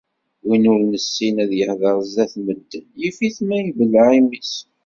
[0.45, 4.53] Win ur nessin ad yehder zdat n medden, yif-it ma ibelleɛ imi-s